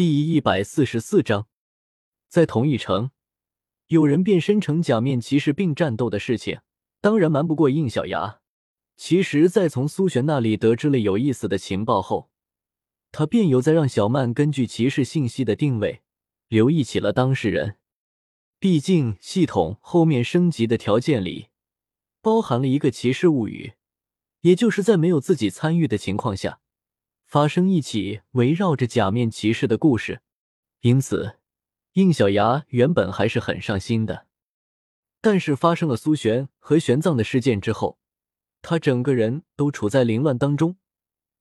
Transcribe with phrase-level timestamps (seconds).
[0.00, 1.46] 第一百四十四章，
[2.26, 3.10] 在同一城，
[3.88, 6.60] 有人变身成假面骑士并战斗的事情，
[7.02, 8.40] 当然瞒不过应小牙。
[8.96, 12.30] 其实，在从苏璇那里得知了有意思的情报后，
[13.12, 16.00] 他便有在让小曼根据骑士信息的定位，
[16.48, 17.76] 留意起了当事人。
[18.58, 21.48] 毕竟，系统后面升级的条件里
[22.22, 23.74] 包含了一个骑士物语，
[24.40, 26.60] 也就是在没有自己参与的情况下。
[27.30, 30.20] 发生一起围绕着假面骑士的故事，
[30.80, 31.38] 因此
[31.92, 34.26] 应小牙原本还是很上心的。
[35.20, 38.00] 但是发生了苏璇和玄奘的事件之后，
[38.62, 40.78] 他整个人都处在凌乱当中，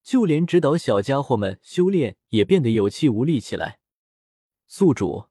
[0.03, 3.79] 就连指导小家伙们修炼也变得有气无力起来。
[4.67, 5.25] 宿主，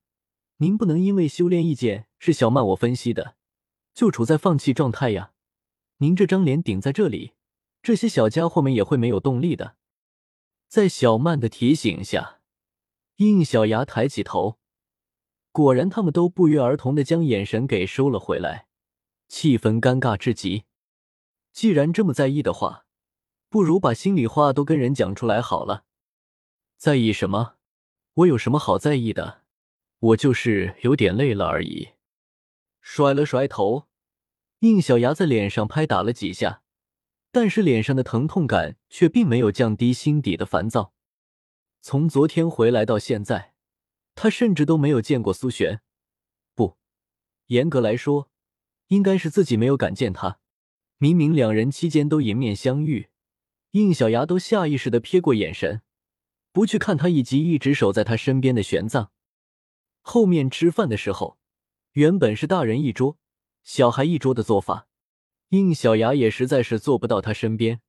[0.56, 3.36] 您不能因为修炼意见是小曼我分析的，
[3.94, 5.30] 就处在放弃状态呀！
[5.98, 7.34] 您这张脸顶在这里，
[7.80, 9.76] 这些小家伙们也会没有动力的。
[10.68, 12.40] 在小曼的提醒下，
[13.16, 14.58] 应小牙抬起头，
[15.50, 18.66] 果然，他们都不约而同的将眼神给收了回来，
[19.28, 20.64] 气氛尴尬至极。
[21.54, 22.84] 既然这么在意的话，
[23.48, 25.84] 不如把心里话都跟人讲出来好了。
[26.76, 27.54] 在意什么？
[28.12, 29.42] 我有什么好在意的？
[30.00, 31.94] 我就是有点累了而已。
[32.82, 33.88] 甩了甩头，
[34.60, 36.62] 应小牙在脸上拍打了几下。
[37.30, 40.92] 但是脸上的疼痛感却并没有降低心底的烦躁。
[41.80, 43.54] 从昨天回来到现在，
[44.14, 45.80] 他甚至都没有见过苏璇。
[46.54, 46.76] 不，
[47.46, 48.30] 严格来说，
[48.88, 50.40] 应该是自己没有敢见他。
[50.98, 53.08] 明明两人期间都迎面相遇，
[53.70, 55.82] 应小牙都下意识的瞥过眼神，
[56.50, 59.10] 不去看他以及一直守在他身边的玄奘。
[60.00, 61.38] 后面吃饭的时候，
[61.92, 63.18] 原本是大人一桌、
[63.62, 64.88] 小孩一桌的做法。
[65.50, 67.80] 应小牙也实在是坐不到他身边，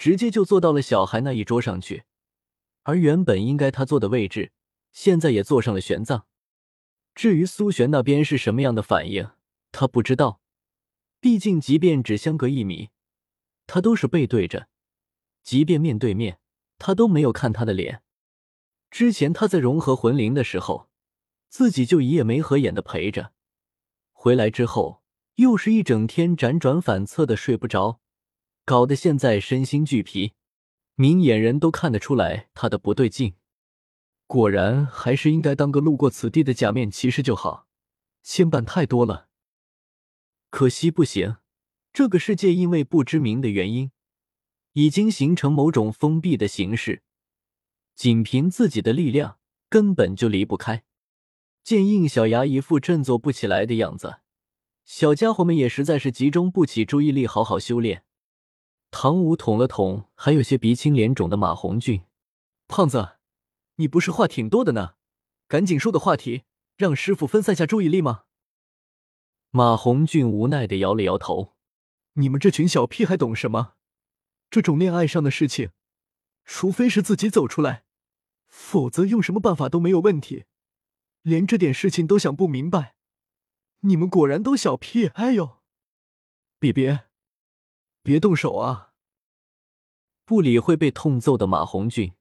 [0.00, 2.04] 直接就坐到了小孩那一桌上去，
[2.84, 4.50] 而原本应该他坐的位置，
[4.92, 6.22] 现在也坐上了玄奘。
[7.14, 9.28] 至于苏璇那边是什么样的反应，
[9.72, 10.40] 他不知道，
[11.20, 12.88] 毕竟即便只相隔一米，
[13.66, 14.68] 他都是背对着，
[15.42, 16.38] 即便面对面，
[16.78, 18.02] 他都没有看他的脸。
[18.90, 20.88] 之前他在融合魂灵的时候，
[21.50, 23.34] 自己就一夜没合眼的陪着，
[24.12, 25.02] 回来之后。
[25.36, 28.00] 又是一整天辗转反侧的睡不着，
[28.70, 30.34] 搞得现在身心俱疲，
[30.94, 33.34] 明眼人都看得出来他的不对劲。
[34.28, 37.66] 果然还是应该当个路过此地的假面骑士就好，
[38.22, 39.26] 牵绊太多了。
[40.50, 41.38] 可惜不行，
[41.92, 43.90] 这个世界因为不知名的原因，
[44.74, 47.02] 已经形成某种封闭的形式，
[47.96, 50.84] 仅凭自己的力量根本就离不开。
[51.64, 54.20] 见应小牙一副振作不起来的样子。
[54.84, 58.04] 小家伙们也实在是集中不起注意力，好好修炼。
[58.90, 62.02] 唐舞捅了捅还有些鼻青脸肿的马红俊
[62.66, 63.18] ：“胖子，
[63.76, 64.94] 你不是话挺多的呢，
[65.46, 66.42] 赶紧说个话题，
[66.76, 68.24] 让师傅分散下注意力吗？”
[69.50, 71.54] 马红俊无奈的摇了摇头
[72.14, 73.74] ：“你们这群小屁孩懂什么？
[74.50, 75.70] 这种恋爱上的事情，
[76.44, 77.84] 除非是自己走出来，
[78.46, 80.44] 否则用什么办法都没有问题。
[81.22, 82.96] 连这点事情都想不明白。”
[83.82, 85.06] 你们果然都小屁！
[85.14, 85.60] 哎呦，
[86.58, 87.06] 别别，
[88.02, 88.92] 别动手啊！
[90.24, 92.14] 不理会被痛揍的马红俊，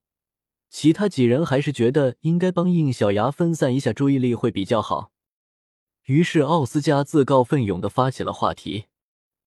[0.69, 5.11] 其他几人还是觉得应该帮应小牙分散一下注意力会比较好。
[6.05, 8.87] 于是奥斯加自告奋勇的发起了话题：“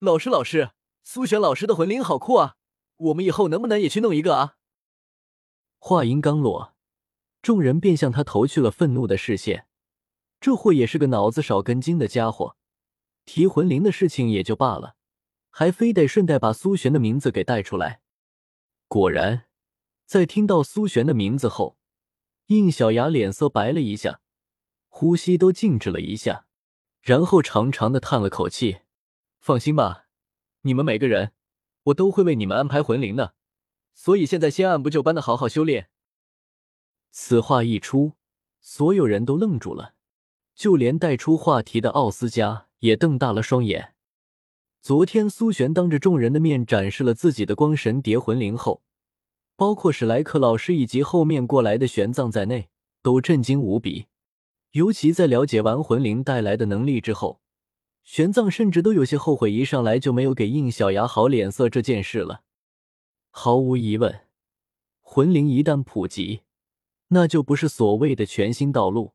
[0.01, 0.71] 老师，老师，
[1.03, 2.57] 苏璇老师的魂灵好酷啊！
[2.97, 4.57] 我们以后能不能也去弄一个啊？”
[5.79, 6.75] 话音刚落，
[7.43, 9.67] 众人便向他投去了愤怒的视线。
[10.41, 12.57] 这货也是个脑子少根筋的家伙，
[13.25, 14.95] 提魂灵的事情也就罢了，
[15.55, 18.01] 还非得顺带把苏璇的名字给带出来。
[18.89, 19.45] 果然，
[20.07, 21.77] 在听到苏璇的名字后，
[22.47, 24.21] 应小牙脸色白了一下，
[24.89, 26.47] 呼吸都静止了一下，
[27.03, 28.79] 然后长长的叹了口气
[29.39, 30.07] ：“放心吧，
[30.63, 31.33] 你们每个人，
[31.85, 33.35] 我都会为你们安排魂灵的，
[33.95, 35.91] 所以现在先按部就班的好好修炼。”
[37.13, 38.15] 此话一出，
[38.59, 39.95] 所有人都愣住了。
[40.55, 43.95] 就连带出话题的奥斯加也瞪大了双眼。
[44.83, 48.83] 昨天苏璇当着众人的面展示了自己的光神蝶魂灵后，
[49.55, 52.69] 包括史莱克老师以及后面过来的玄奘在内，
[53.01, 54.07] 都震惊无比。
[54.73, 57.41] 尤其在了解完魂灵带来的能力之后，
[58.03, 62.43] 玄奘甚至都有些后悔一上来就没有给应小牙好脸色这件事了。
[63.31, 64.23] 毫无疑问，
[65.01, 66.41] 魂灵一旦普及，
[67.09, 69.13] 那就不是所谓的全新道路。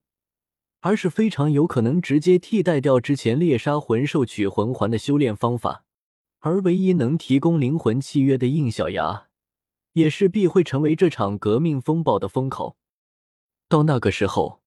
[0.87, 5.83] 而是非常有可能直接替代掉之前猎杀魂兽取魂环的修炼方法，
[6.39, 9.27] 而唯一能提供灵魂契约的应小牙，
[9.91, 12.77] 也势必会成为这场革命风暴的风口。
[13.67, 14.61] 到那个时候，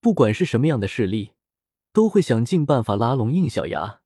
[0.00, 1.34] 不管是什么样的势力，
[1.92, 4.00] 都会想尽办法拉拢应小牙。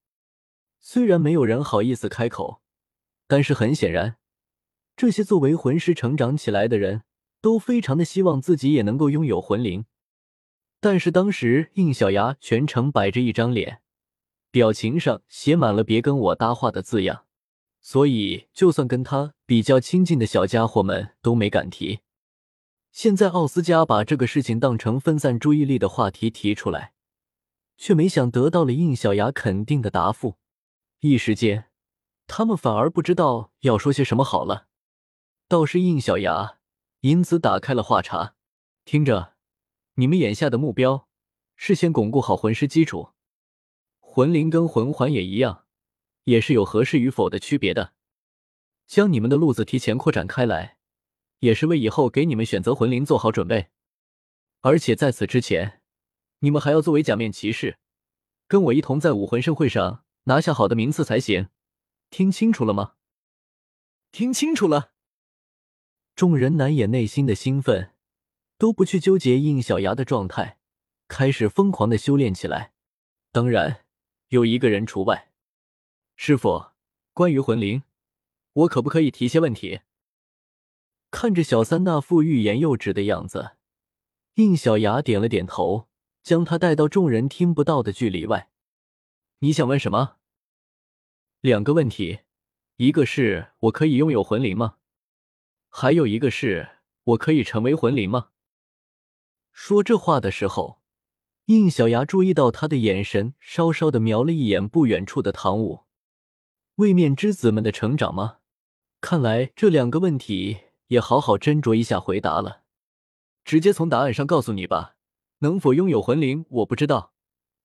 [0.79, 2.61] 虽然没有人好意思开口，
[3.27, 4.17] 但是很显然，
[4.95, 7.05] 这些作为魂师成长起来的人
[7.41, 9.87] 都非常的希望自己也能够拥有魂灵。
[10.85, 13.81] 但是当时应小牙全程摆着一张脸，
[14.51, 17.25] 表情上写满了“别跟我搭话”的字样，
[17.81, 22.01] 所以就算跟他比较亲近的小家伙们都没敢提。
[22.93, 26.93] 现在奥斯加把这个事情当成分散注意力的话题提出来，
[27.79, 30.37] 却没想得到了应小牙肯定的答复。
[31.01, 31.71] 一时间，
[32.27, 34.67] 他们反而不知道要说些什么好了。
[35.49, 36.59] 倒是应小牙
[37.01, 38.35] 因此打开了话茬
[38.85, 39.33] ：“听着，
[39.95, 41.09] 你们眼下的目标
[41.57, 43.11] 是先巩固好魂师基础，
[44.01, 45.67] 魂灵跟魂环也一样，
[46.25, 47.95] 也是有合适与否的区别的。
[48.87, 50.79] 将你们的路子提前扩展开来，
[51.41, 53.69] 也是为以后给你们选择魂灵做好准备。
[54.61, 55.81] 而且在此之前，
[56.41, 57.79] 你们还要作为假面骑士，
[58.47, 61.51] 跟我一同在武魂盛会上。”拿下好的名次才行，
[62.09, 62.95] 听清楚了吗？
[64.11, 64.93] 听清楚了。
[66.17, 67.94] 众人难掩内心的兴奋，
[68.65, 70.57] 都不去纠结应小牙的状态，
[71.07, 72.73] 开始疯狂的修炼起来。
[73.31, 73.85] 当然，
[74.29, 75.31] 有一个人除外。
[76.17, 76.69] 师傅，
[77.13, 77.83] 关于魂灵，
[78.55, 79.81] 我可不可以提些问题？
[81.11, 83.57] 看着小三那副欲言又止的样子，
[84.37, 85.91] 应小牙点了点头，
[86.23, 88.49] 将他带到众人听不到的距离外。
[89.41, 90.17] 你想问什么？
[91.43, 92.21] 两个问题，
[92.77, 94.79] 一个是我可以拥有魂灵吗？
[95.69, 98.31] 还有一个是我可以成为魂灵吗？
[99.55, 100.83] 说这话的时候，
[101.47, 105.85] 应小牙注意到他的眼神稍稍的瞄了一眼不远处的唐舞。
[106.75, 108.39] 位面之子们的成长吗？
[109.01, 110.59] 看来这两个问题
[110.89, 112.63] 也好好斟酌一下回答了。
[113.45, 114.97] 直接从答案上告诉你吧，
[115.39, 117.15] 能否拥有魂灵我不知道，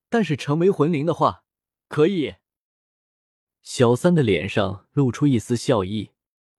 [0.10, 1.44] 但是成为魂灵的话。
[1.88, 2.36] 可以。
[3.64, 6.12] 小三的脸上露出一丝笑意，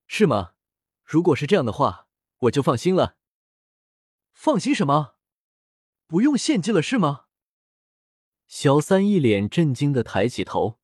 [0.09, 0.55] 是吗？
[1.05, 2.09] 如果是这样的话，
[2.41, 3.17] 我就放心了。
[4.33, 5.15] 放心什么？
[6.11, 7.27] 不用献祭了是吗？
[8.49, 10.81] 小三一脸震惊的抬起头，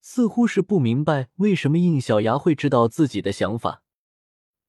[0.00, 3.82] 似乎是不明白为什么应小牙会知道自己的想法。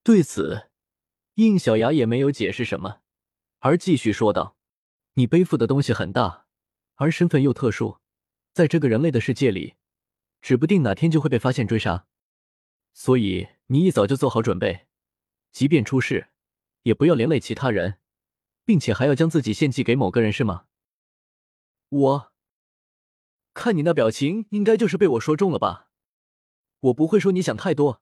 [0.04, 0.70] 对此，
[1.36, 3.00] 应小牙也没有解释什么，
[3.60, 4.58] 而继续说道
[5.16, 6.48] ：“你背负的东西很大，
[6.96, 8.00] 而身份又特殊。”
[8.52, 9.76] 在这个人类的世界里，
[10.42, 12.08] 指不定哪天就会被发现追杀，
[12.92, 14.88] 所以你一早就做好准备，
[15.54, 16.28] 即便出事，
[16.82, 18.00] 也不要连累其他人，
[18.68, 20.66] 并且还要将自己献祭给某个人，是吗？
[21.88, 22.34] 我
[23.54, 25.90] 看你那表情，应该就是被我说中了吧？
[26.82, 28.02] 我不会说你想太多，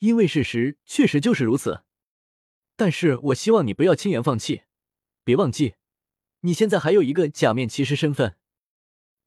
[0.00, 1.84] 因为事实确实就是如此。
[2.74, 4.64] 但是我希望你不要轻言放弃，
[5.22, 5.76] 别忘记，
[6.40, 8.36] 你现在还有一个假面骑士身份。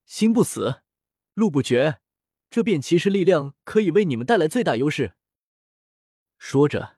[0.06, 0.82] 心不死，
[1.34, 2.02] 路不绝，
[2.50, 5.16] 这便骑士力量可以为你们带来最大优势。
[6.38, 6.98] 说着，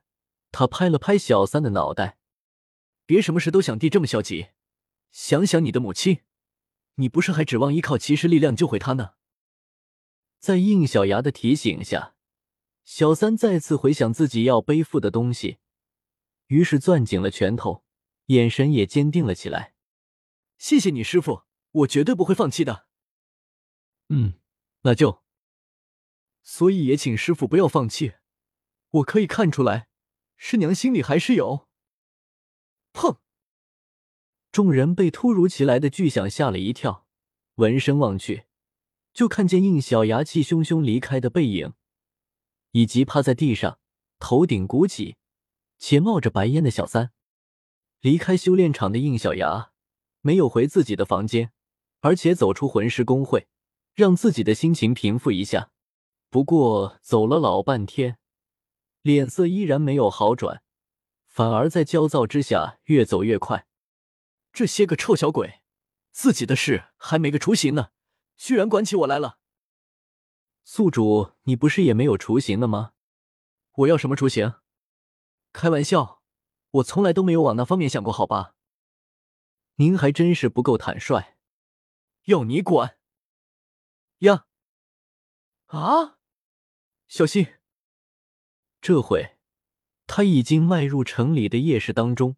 [0.51, 2.17] 他拍了拍小三的脑袋，
[3.06, 4.50] 别什么事都想地这么消极，
[5.12, 6.22] 想想你的母亲，
[6.96, 9.13] 你不是还指望依靠骑士力量救回她呢？
[10.40, 12.16] 在应小牙的提醒下，
[12.84, 15.57] 小三再次回想自己要背负的东西，
[16.48, 17.84] 于是攥紧了拳头，
[18.28, 19.74] 眼神也坚定了起来。
[20.57, 22.88] 谢谢你，师傅，我绝对不会放弃的。
[24.09, 24.35] 嗯，
[24.81, 25.24] 那就。
[26.44, 28.14] 所以也请师傅不要放弃。
[28.90, 29.90] 我可以看出来，
[30.38, 31.65] 师娘心里还是有。
[32.95, 33.18] 砰！
[34.54, 37.06] 众人被突如其来的巨响吓了一跳，
[37.56, 38.45] 闻声望去，
[39.14, 41.73] 就看见应小牙气汹汹离开的背影，
[42.71, 43.80] 以及趴在地上、
[44.18, 45.18] 头顶鼓起
[45.78, 47.11] 且冒着白烟的小三。
[47.99, 49.71] 离开修炼场的应小牙
[50.21, 51.52] 没有回自己的房间，
[51.99, 53.47] 而且走出魂师公会。
[53.94, 55.71] 让自己的心情平复一下，
[56.30, 58.18] 不过走了老半天，
[59.02, 60.61] 脸色依然没有好转，
[61.35, 63.68] 反而在焦躁之下越走越快。
[64.54, 65.61] 这些个臭小鬼，
[66.13, 67.92] 自己的事还没个雏形呢，
[68.37, 69.37] 居然管起我来了！
[70.63, 72.94] 宿主，你不是也没有雏形了吗？
[73.73, 74.54] 我要什么雏形？
[75.51, 76.23] 开玩笑，
[76.71, 78.56] 我从来都没有往那方面想过，好吧？
[79.75, 81.35] 您还真是不够坦率，
[82.27, 82.97] 要你管！
[84.19, 84.47] 呀！
[85.65, 86.18] 啊！
[87.09, 87.56] 小心！
[88.80, 89.34] 这回，
[90.07, 92.35] 他已经迈入城里的夜市当中，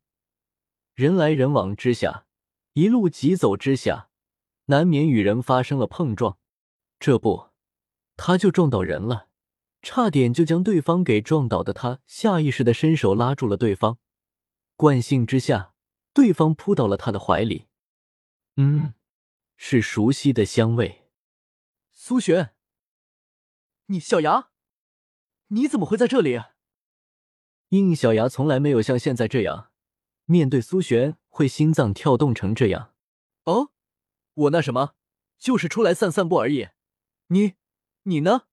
[0.93, 2.25] 人来人往之下，
[2.73, 4.09] 一路疾走之下，
[4.65, 6.37] 难免与人发生了碰撞。
[6.99, 7.49] 这不，
[8.15, 9.29] 他就撞到人了，
[9.81, 13.99] 差点就将对方给撞倒的他，下意识的伸手拉住了对方，
[14.75, 15.73] 惯性之下，
[16.13, 17.67] 对方扑到了他的怀里。
[18.55, 18.95] 嗯，
[19.55, 21.09] 是熟悉的香味。
[21.91, 22.55] 苏璇，
[23.87, 24.49] 你小牙，
[25.49, 26.41] 你怎么会在这里？
[27.69, 29.71] 应小牙从来没有像现在这样
[30.25, 32.93] 面对苏璇会心脏跳动成这样。
[33.43, 33.71] 哦，
[34.33, 34.93] 我那什么，
[35.37, 36.69] 就是出来散散步而已。
[37.27, 37.53] 你，
[38.03, 38.43] 你呢？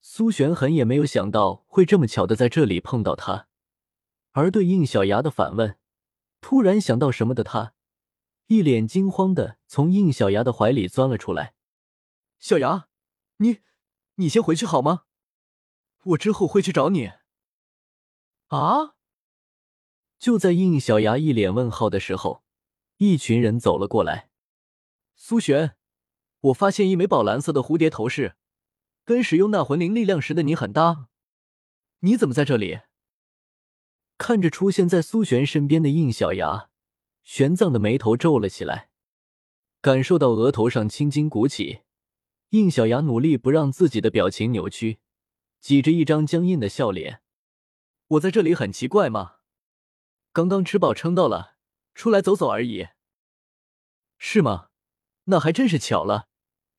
[0.00, 3.48] 苏璇很也没有想到会这么巧的在这里碰到他，
[4.32, 5.78] 而对应小牙的反问，
[6.40, 7.74] 突然想到什么的他，
[8.46, 11.54] 一脸惊慌的从应小牙的怀里钻了出来。
[12.38, 12.88] 小牙，
[13.38, 13.58] 你，
[14.16, 15.04] 你先回去好吗？
[16.04, 17.10] 我之后会去找你。
[18.48, 18.94] 啊！
[20.18, 22.42] 就在应小牙一脸问号的时候，
[22.96, 24.30] 一群人走了过来。
[25.14, 25.76] 苏璇，
[26.40, 28.36] 我发现一枚宝蓝色的蝴蝶头饰。
[29.04, 31.06] 跟使用那魂灵力量时的你很搭，
[32.00, 32.80] 你怎么在这里？
[34.18, 36.70] 看着出现在苏璇身边的应小牙，
[37.22, 38.90] 玄奘的眉头皱了起来，
[39.80, 41.82] 感受到额头上青筋鼓起，
[42.48, 44.98] 应小牙努力不让自己的表情扭曲，
[45.60, 47.22] 挤着一张僵硬的笑脸。
[48.08, 49.36] 我在这里很奇怪吗？
[50.32, 51.56] 刚刚吃饱撑到了，
[51.94, 52.88] 出来走走而已。
[54.18, 54.68] 是吗？
[55.24, 56.28] 那还真是巧了，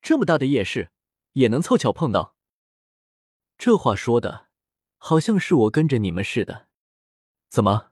[0.01, 0.91] 这么大的夜市。
[1.33, 2.35] 也能凑巧碰到，
[3.59, 4.47] 这话说的，
[4.97, 6.67] 好像是我跟着你们似的。
[7.47, 7.91] 怎么？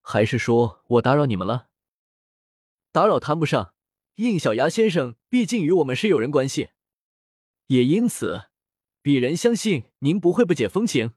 [0.00, 1.68] 还是说我打扰你们了？
[2.92, 3.74] 打扰谈不上，
[4.14, 6.70] 应小牙先生毕竟与我们是友人关系，
[7.66, 8.48] 也因此，
[9.02, 11.12] 鄙人相信您不会不解风情。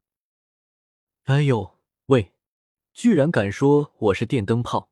[1.25, 2.33] 哎呦喂，
[2.93, 4.89] 居然敢说我是电灯泡！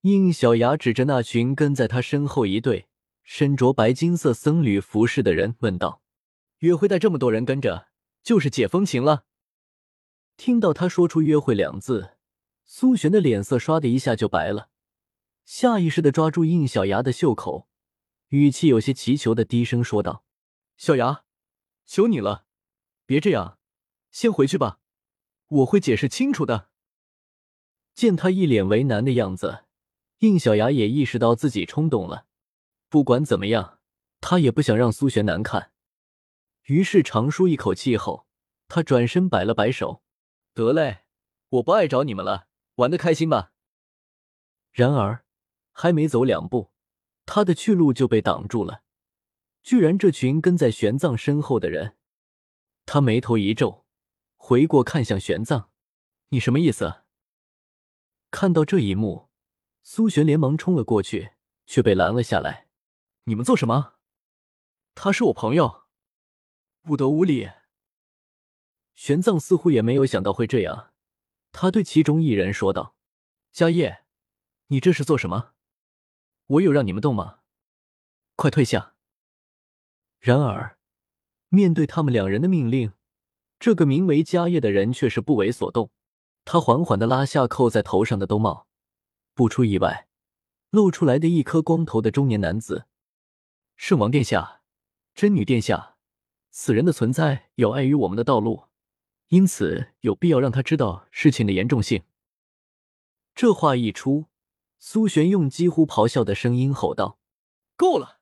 [0.00, 2.88] 应小牙指着那群跟在他身后一对。
[3.22, 6.02] 身着白金色僧侣服饰的人问道
[6.60, 7.88] ：“约会带这么多人跟着，
[8.22, 9.24] 就是解风情了？”
[10.36, 12.16] 听到他说出“约会”两字，
[12.66, 14.68] 苏璇的脸色唰的一下就白了，
[15.46, 17.66] 下意识的抓住应小牙的袖口，
[18.28, 20.22] 语气有些祈求的低声说道
[20.76, 21.24] ：“小牙，
[21.86, 22.44] 求你了，
[23.06, 23.58] 别这样，
[24.10, 24.80] 先回去吧，
[25.54, 26.68] 我会解释清楚的。”
[27.94, 29.64] 见他一脸为难的样子，
[30.18, 32.26] 应小牙也意识到自己冲动了。
[32.88, 33.78] 不管怎么样，
[34.20, 35.72] 他也不想让苏璇难看。
[36.64, 38.26] 于是长舒一口气后，
[38.68, 40.02] 他转身摆了摆手
[40.54, 41.04] ：“得嘞，
[41.50, 43.52] 我不爱找你们了，玩的开心吧。”
[44.72, 45.24] 然而，
[45.72, 46.72] 还没走两步，
[47.26, 48.82] 他的去路就被挡住了。
[49.62, 51.96] 居然这群跟在玄奘身后的人，
[52.86, 53.83] 他眉头一皱，
[54.46, 55.68] 回过看向玄奘
[56.28, 57.04] ：“你什么意思？”
[58.30, 59.30] 看到这一幕，
[59.82, 61.32] 苏璇连忙冲了过去，
[61.64, 62.68] 却被拦了下来。
[63.22, 63.94] 你们做什么？
[64.94, 65.84] 他是我朋友，
[66.82, 67.50] 不得无礼。
[68.94, 70.92] 玄奘似乎也没有想到会这样，
[71.50, 72.94] 他对其中一人说道
[73.50, 74.04] ：“迦叶，
[74.66, 75.54] 你这是做什么？
[76.48, 77.38] 我有让你们动吗？
[78.36, 78.94] 快退下！”
[80.20, 80.78] 然而，
[81.48, 82.92] 面对他们两人的命令，
[83.58, 85.90] 这个名为迦叶的人却是不为所动。
[86.44, 88.66] 他缓缓的拉下扣在头上的兜帽，
[89.32, 90.08] 不出意外，
[90.70, 92.86] 露出来的一颗光头的中年男子。
[93.76, 94.60] 圣王殿下，
[95.14, 95.96] 真女殿下，
[96.50, 98.64] 此人的存在有碍于我们的道路，
[99.28, 102.02] 因此有必要让他知道事情的严重性。
[103.34, 104.26] 这话一出，
[104.78, 107.18] 苏璇用几乎咆哮的声音吼道
[107.74, 108.20] ：“够了！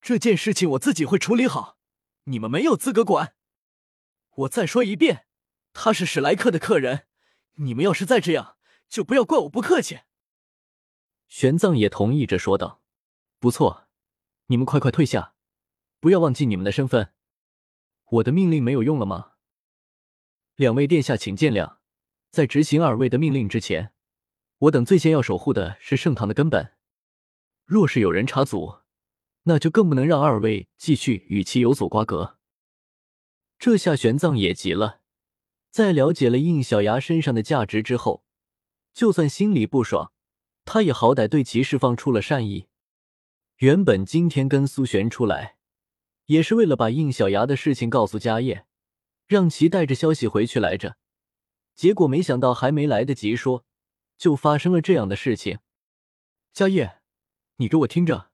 [0.00, 1.76] 这件事情我自己会处理好，
[2.24, 3.34] 你们没有资格管。
[4.38, 5.26] 我再说一遍，
[5.72, 7.06] 他是史莱克的客人，
[7.54, 8.56] 你们要是再这样，
[8.88, 10.00] 就不要怪我不客气。”
[11.26, 12.82] 玄奘也同意着说道
[13.40, 13.88] ：“不错。”
[14.50, 15.34] 你们快快退下，
[16.00, 17.12] 不要忘记你们的身份。
[18.10, 19.32] 我的命令没有用了吗？
[20.54, 21.78] 两位殿下，请见谅。
[22.30, 23.92] 在执行二位的命令之前，
[24.58, 26.74] 我等最先要守护的是圣堂的根本。
[27.66, 28.78] 若是有人插足，
[29.42, 32.37] 那就更不能让二位继续与其有所瓜葛。
[33.58, 35.00] 这下玄奘也急了，
[35.70, 38.24] 在了解了应小牙身上的价值之后，
[38.94, 40.12] 就算心里不爽，
[40.64, 42.68] 他也好歹对其释放出了善意。
[43.56, 45.56] 原本今天跟苏璇出来，
[46.26, 48.64] 也是为了把应小牙的事情告诉家业，
[49.26, 50.96] 让其带着消息回去来着。
[51.74, 53.64] 结果没想到还没来得及说，
[54.16, 55.58] 就发生了这样的事情。
[56.52, 57.00] 家业，
[57.56, 58.30] 你给我听着，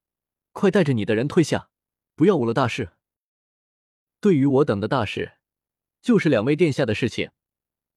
[0.53, 1.71] 快带着你的人退下，
[2.15, 2.94] 不要误了大事。
[4.25, 5.33] 对于我等的大事，
[6.01, 7.31] 就是两位殿下的事情，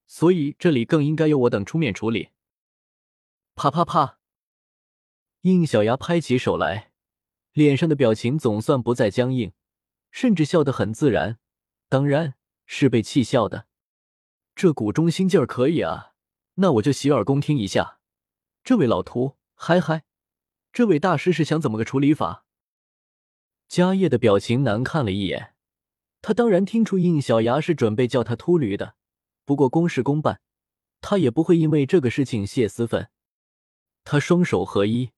[0.06, 2.32] 所以这里更应该由我等出面处理。
[3.54, 4.18] 啪啪啪！
[5.40, 6.92] 应小牙拍起手来。
[7.52, 9.54] 脸上的表情总算不再僵硬，
[10.10, 11.38] 甚至笑得很自然，
[11.88, 12.34] 当然
[12.66, 13.66] 是被气笑的。
[14.54, 16.12] 这股中心劲儿可以啊，
[16.56, 18.00] 那我就洗耳恭听一下。
[18.62, 20.04] 这位老徒，嗨嗨，
[20.74, 22.44] 这位大师是想怎么个处理法？
[23.66, 25.54] 迦叶的表情难看了一眼，
[26.28, 28.96] 他当然听出应小牙是准备叫他秃驴的，
[29.46, 30.42] 不过公事公办，
[31.00, 33.08] 他也不会因为这个事情泄私愤。
[34.04, 35.12] 他双手合一，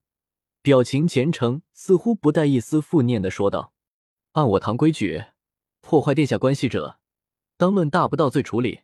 [0.63, 3.73] 表情虔诚，似乎不带一丝负念的说道
[4.35, 5.25] ：“按我堂规矩，
[5.81, 7.01] 破坏殿下关系者，
[7.57, 8.83] 当论大不道罪处理，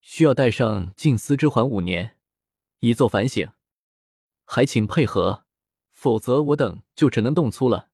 [0.00, 2.16] 需要带上禁司之环五年，
[2.78, 3.50] 以作反省。
[4.44, 5.44] 还请配合，
[5.90, 7.88] 否则我等就只能动粗了。”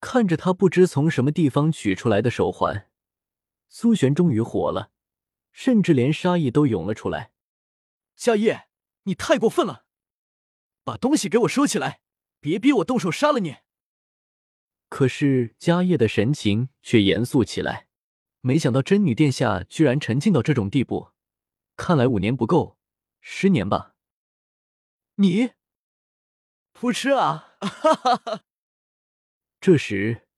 [0.00, 2.88] 看着他不知从什么地方取出来的手环，
[3.68, 4.92] 苏璇终于火了，
[5.52, 7.32] 甚至连杀意都涌了出来。
[8.14, 8.68] 夏夜，
[9.04, 9.84] 你太过分了！
[10.84, 12.00] 把东西给我收起来，
[12.40, 13.56] 别逼我动手杀了你。
[14.88, 17.88] 可是迦叶的神情却严肃起来，
[18.40, 21.10] 没想到真女殿下居然沉浸到这种地步，
[21.76, 22.78] 看来五年不够，
[23.20, 23.94] 十年吧。
[25.16, 25.50] 你，
[26.72, 27.56] 扑哧啊！
[27.60, 28.44] 哈哈哈。
[29.60, 30.28] 这时，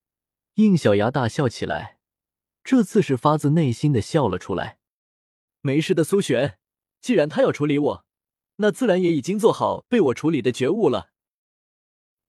[0.55, 1.99] 应小牙大笑起来，
[2.65, 4.79] 这次是发自内心的笑了出来。
[5.61, 6.59] 没事的，苏璇，
[7.03, 8.07] 既然他要处理我，
[8.57, 11.11] 那自然也已经做好被我处理的觉悟了。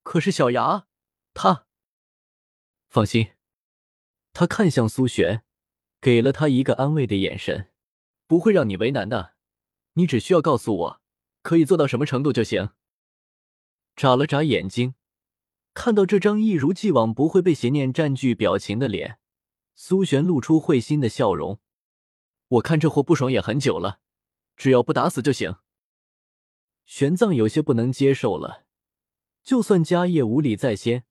[0.03, 0.87] 可是小牙，
[1.33, 1.65] 他
[2.89, 3.31] 放心，
[4.33, 5.43] 他看向苏璇，
[6.01, 7.71] 给了他一个安慰的眼神，
[8.27, 9.35] 不会让你为难的。
[9.93, 11.01] 你只需要告诉我，
[11.41, 12.71] 可以做到什么程度就行。
[13.95, 14.95] 眨了眨眼睛。
[15.73, 19.19] 看到这张一如既往不会被邪念占据表情的脸，
[19.73, 21.59] 苏璇露出会心的笑容。
[22.47, 24.01] 我看这货不爽也很久了，
[24.57, 25.55] 只要不打死就行。
[26.85, 28.65] 玄奘有些不能接受了，
[29.41, 31.05] 就算家业无礼在先，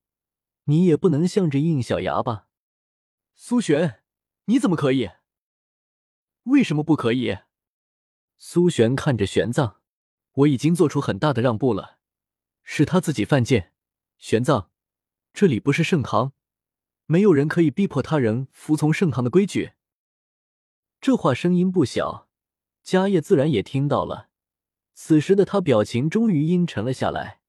[0.65, 2.49] 你也不能向着应小牙吧？
[3.35, 4.03] 苏璇，
[4.45, 5.11] 你怎么可以？
[6.45, 7.39] 为什么不可以？
[8.37, 9.77] 苏璇看着玄奘，
[10.33, 11.99] 我已经做出很大的让步了，
[12.63, 13.73] 是他自己犯贱。
[14.21, 14.69] 玄奘，
[15.33, 16.35] 这里不是圣堂，
[17.07, 19.73] 没有人可以逼迫他人服从圣堂的规矩。
[21.01, 22.29] 这话声音不小，
[22.85, 24.29] 迦叶自然也听到了。
[24.93, 27.41] 此时的他表情终于阴沉了下来，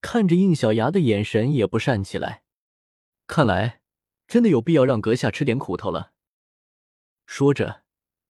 [0.00, 2.44] 看着应小牙的眼神也不善起来。
[3.26, 3.82] 看来
[4.26, 6.14] 真的有必要让阁下吃点苦头了。
[7.26, 7.82] 说着，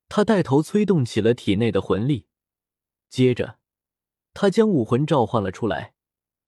[0.08, 2.26] 他带头催动起了体内的魂力，
[3.08, 3.60] 接着
[4.34, 5.94] 他将武魂召唤了出来。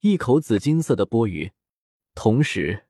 [0.03, 1.53] 一口紫金色的钵盂，
[2.13, 2.89] 同时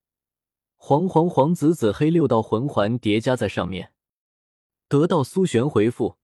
[0.76, 3.92] 黄黄黄紫紫黑六道魂环叠加在上面。
[4.88, 6.16] 得到苏璇回复，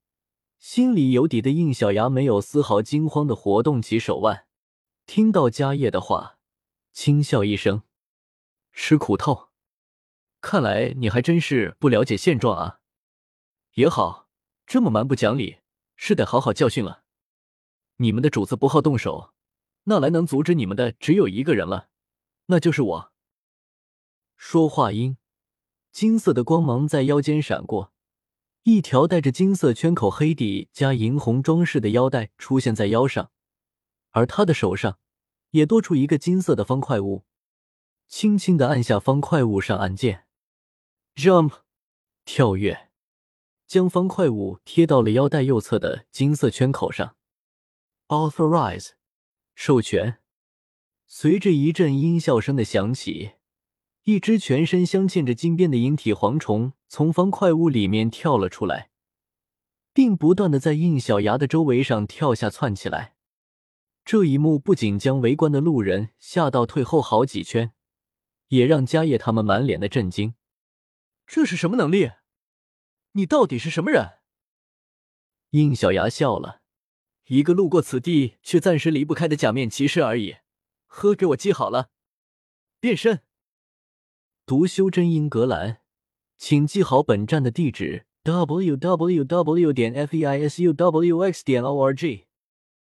[0.57, 4.47] 心里有底的应小牙没有丝毫惊慌的活动起手腕。
[5.05, 6.39] 听到迦叶的话，
[6.91, 7.83] 轻笑一声
[8.73, 9.49] ：“吃苦头，
[10.41, 12.79] 看来你还真是不了解现状啊。
[13.75, 14.27] 也好，
[14.65, 15.59] 这么蛮不讲理，
[15.95, 17.03] 是得好好教训了。
[17.97, 19.33] 你们的主子不好动手。”
[19.89, 21.89] 那来能阻止你们的只有一个人了，
[22.45, 23.11] 那就是我。
[24.37, 25.17] 说话音，
[25.91, 27.91] 金色的光芒在腰间闪过，
[28.61, 33.31] 一条带着金色圈口黑底加银红装饰的腰带出现在腰上，
[34.11, 34.99] 而他的手上
[35.49, 37.25] 也多出一个金色的方块物，
[38.07, 40.27] 轻轻的按下方块物上按键
[41.15, 41.61] ，jump，
[42.25, 42.91] 跳跃，
[43.65, 47.15] 将方块物贴到了腰带右侧的金色圈口上
[48.09, 48.98] ，authorize。
[49.61, 50.19] 授权，
[51.05, 53.31] 随着一阵音笑声的响起，
[54.03, 58.89] 一只全身镶嵌着金边的银体蝗虫从方块屋里面跳了出来，
[59.91, 63.17] 并不断的在应小牙的周围上跳下窜起来。
[64.05, 67.73] 这一幕不仅将围观的路人吓到退后好几圈，
[68.47, 70.35] 也让迦叶他们满脸的震惊。
[71.27, 72.11] 这是什么能力？
[73.11, 74.19] 你到底是什么人？
[75.49, 76.61] 应小牙笑了。
[77.29, 80.37] 一个路过此地却暂时离不开的假面骑士而已。
[80.87, 81.89] 呵，给我记好了，
[82.79, 83.21] 变身。
[84.47, 85.77] 独修真英格兰，
[86.39, 89.71] 请记好本站的地址：w w w.
[89.71, 91.45] 点 f e i s u w x.
[91.45, 92.28] 点 o r g。